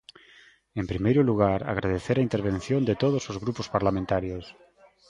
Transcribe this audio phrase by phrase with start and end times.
[0.79, 4.45] En primeiro lugar, agradecer a intervención de todos os grupos parlamentarios.